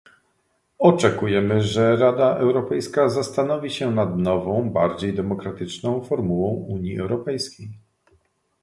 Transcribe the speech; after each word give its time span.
Oczekujemy, 0.79 1.61
że 1.63 1.95
Rada 1.95 2.37
Europejska 2.37 3.09
zastanowi 3.09 3.69
się 3.69 3.91
nad 3.91 4.17
nową, 4.17 4.69
bardziej 4.69 5.13
demokratyczną 5.13 6.01
formułą 6.01 6.49
Unii 6.67 6.99
Europejskiej 6.99 7.69